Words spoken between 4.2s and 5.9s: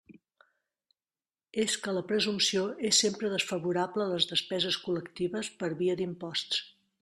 despeses col·lectives per